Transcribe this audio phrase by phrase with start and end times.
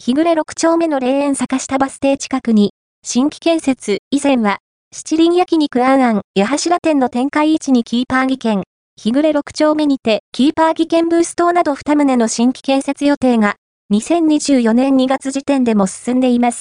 [0.00, 2.72] 日暮れ6丁目の霊園坂下バス停近くに、
[3.04, 4.58] 新規建設、以前は、
[4.90, 8.62] 七輪焼肉あんあん、八柱店の展開位置にキーパー技研、
[8.96, 13.56] 日暮れ6丁目にて、キーパー技研ブース等など2棟の新規建設予定が、
[13.92, 16.56] 2024年2月時点でも進んでいます。